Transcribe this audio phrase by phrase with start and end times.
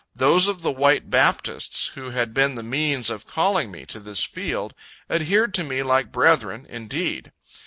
[0.15, 4.23] Those of the white Baptists who had been the means of calling me to this
[4.23, 4.73] field,
[5.11, 7.31] adhered to me like brethren, indeed.